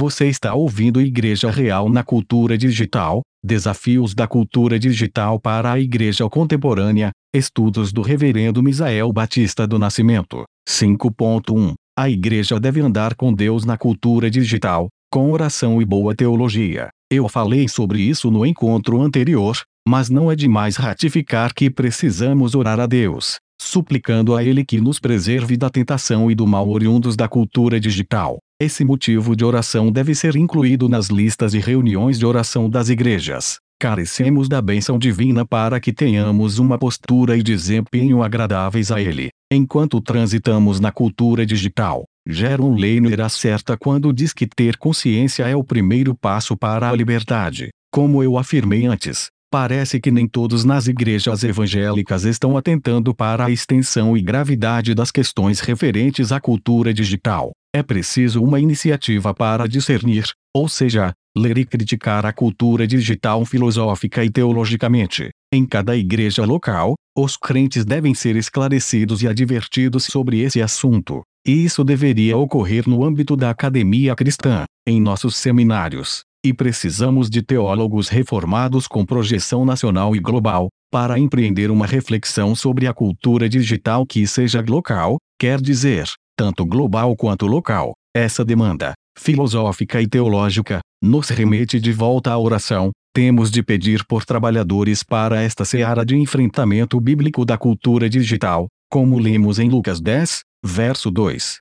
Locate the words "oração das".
32.26-32.90